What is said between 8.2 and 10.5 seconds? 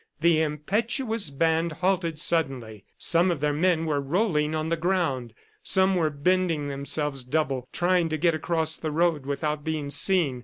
across the road without being seen.